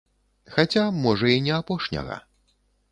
Хаця, 0.55 0.85
можа, 1.03 1.31
і 1.37 1.47
не 1.49 1.53
апошняга. 1.61 2.21